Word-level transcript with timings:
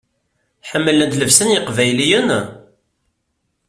Ḥemmlent 0.69 1.17
llebsa 1.19 1.43
n 1.45 1.53
yeqbayliyen? 1.53 2.29